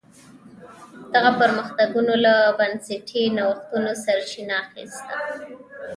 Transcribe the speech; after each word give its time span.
دغه 1.13 1.31
پرمختګونو 1.41 2.13
له 2.25 2.33
بنسټي 2.57 3.23
نوښتونو 3.37 3.91
سرچینه 4.03 4.53
اخیسته. 4.65 5.15